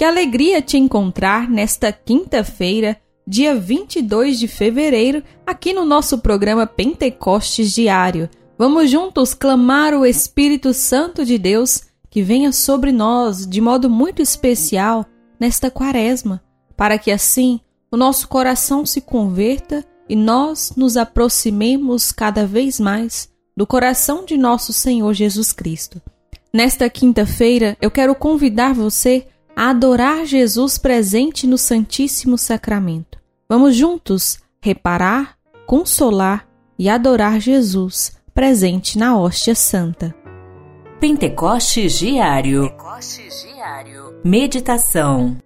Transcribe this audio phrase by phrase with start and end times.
[0.00, 2.96] Que alegria te encontrar nesta quinta-feira,
[3.26, 8.26] dia 22 de fevereiro, aqui no nosso programa Pentecostes Diário.
[8.56, 14.22] Vamos juntos clamar o Espírito Santo de Deus que venha sobre nós de modo muito
[14.22, 15.04] especial
[15.38, 16.42] nesta quaresma,
[16.74, 17.60] para que assim
[17.92, 24.38] o nosso coração se converta e nós nos aproximemos cada vez mais do coração de
[24.38, 26.00] nosso Senhor Jesus Cristo.
[26.50, 29.26] Nesta quinta-feira, eu quero convidar você
[29.56, 33.18] a adorar Jesus presente no Santíssimo Sacramento.
[33.48, 36.48] Vamos juntos reparar, consolar
[36.78, 40.14] e adorar Jesus presente na hóstia santa.
[41.00, 42.70] Pentecostes Diário.
[42.70, 44.20] Pentecostes Diário.
[44.24, 45.36] Meditação.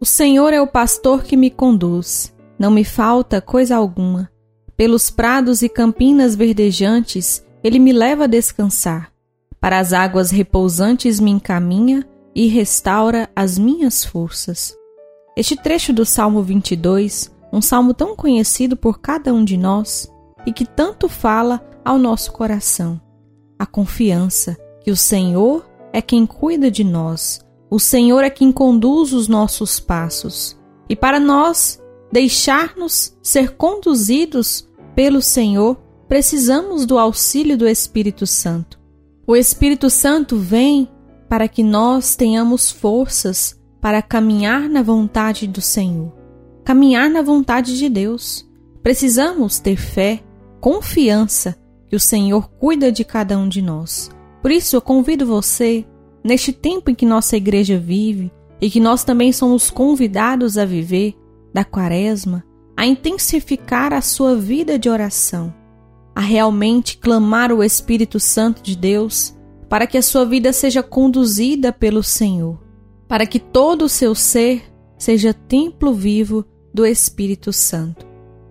[0.00, 4.30] O Senhor é o pastor que me conduz, não me falta coisa alguma.
[4.76, 9.12] Pelos prados e campinas verdejantes, ele me leva a descansar.
[9.60, 14.76] Para as águas repousantes me encaminha e restaura as minhas forças.
[15.36, 20.08] Este trecho do Salmo 22, um salmo tão conhecido por cada um de nós
[20.46, 23.00] e que tanto fala ao nosso coração.
[23.58, 29.12] A confiança que o Senhor é quem cuida de nós, o Senhor é quem conduz
[29.12, 30.56] os nossos passos.
[30.88, 35.76] E para nós deixar-nos ser conduzidos pelo Senhor,
[36.08, 38.80] precisamos do auxílio do Espírito Santo.
[39.26, 40.88] O Espírito Santo vem
[41.28, 46.12] para que nós tenhamos forças para caminhar na vontade do Senhor,
[46.64, 48.48] caminhar na vontade de Deus.
[48.82, 50.22] Precisamos ter fé,
[50.60, 51.56] confiança
[51.88, 54.10] que o Senhor cuida de cada um de nós.
[54.40, 55.84] Por isso, eu convido você
[56.24, 61.14] neste tempo em que nossa igreja vive e que nós também somos convidados a viver
[61.52, 62.44] da Quaresma,
[62.76, 65.54] a intensificar a sua vida de oração,
[66.18, 69.32] a realmente clamar o Espírito Santo de Deus
[69.68, 72.58] para que a sua vida seja conduzida pelo Senhor,
[73.06, 74.64] para que todo o seu ser
[74.98, 78.04] seja templo vivo do Espírito Santo.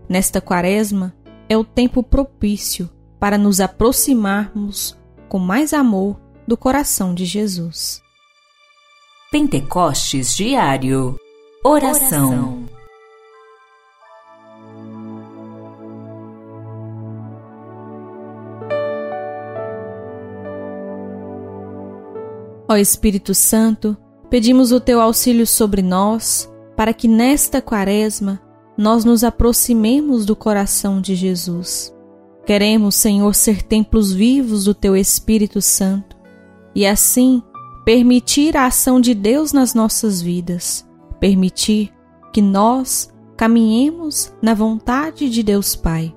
[0.07, 1.13] Nesta Quaresma
[1.50, 2.89] é o tempo propício
[3.19, 6.17] para nos aproximarmos com mais amor
[6.47, 8.01] do coração de Jesus.
[9.29, 11.19] Pentecostes Diário
[11.66, 12.63] Oração,
[22.69, 23.95] Ó Espírito Santo,
[24.29, 28.41] pedimos o teu auxílio sobre nós, para que nesta quaresma
[28.78, 31.95] nós nos aproximemos do coração de Jesus.
[32.45, 36.17] Queremos, Senhor, ser templos vivos do teu Espírito Santo
[36.75, 37.41] e assim
[37.85, 40.85] permitir a ação de Deus nas nossas vidas,
[41.22, 41.94] permitir
[42.33, 46.13] que nós caminhemos na vontade de Deus Pai.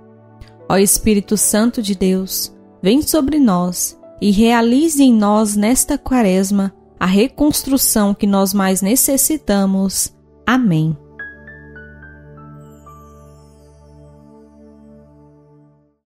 [0.69, 2.53] Ó Espírito Santo de Deus,
[2.83, 10.15] vem sobre nós e realize em nós nesta quaresma a reconstrução que nós mais necessitamos.
[10.47, 10.97] Amém.